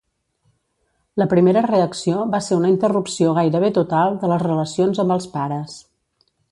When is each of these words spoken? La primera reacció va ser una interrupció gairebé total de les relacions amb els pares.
La 1.23 1.27
primera 1.33 1.63
reacció 1.67 2.23
va 2.31 2.39
ser 2.47 2.57
una 2.63 2.73
interrupció 2.73 3.37
gairebé 3.39 3.73
total 3.79 4.21
de 4.25 4.35
les 4.35 4.45
relacions 4.49 5.05
amb 5.05 5.17
els 5.19 5.31
pares. 5.37 5.83